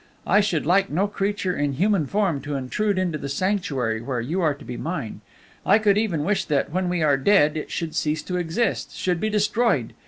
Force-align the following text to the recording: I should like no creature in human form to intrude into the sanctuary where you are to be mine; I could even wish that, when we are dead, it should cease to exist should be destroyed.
I 0.25 0.39
should 0.39 0.65
like 0.65 0.89
no 0.89 1.05
creature 1.07 1.55
in 1.55 1.73
human 1.73 2.07
form 2.07 2.41
to 2.41 2.55
intrude 2.55 2.97
into 2.97 3.19
the 3.19 3.29
sanctuary 3.29 4.01
where 4.01 4.19
you 4.19 4.41
are 4.41 4.55
to 4.55 4.65
be 4.65 4.75
mine; 4.75 5.21
I 5.63 5.77
could 5.77 5.95
even 5.95 6.23
wish 6.23 6.43
that, 6.45 6.71
when 6.71 6.89
we 6.89 7.03
are 7.03 7.17
dead, 7.17 7.55
it 7.55 7.69
should 7.69 7.93
cease 7.93 8.23
to 8.23 8.37
exist 8.37 8.95
should 8.97 9.19
be 9.19 9.29
destroyed. 9.29 9.93